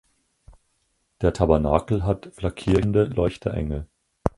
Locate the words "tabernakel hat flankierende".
1.31-3.03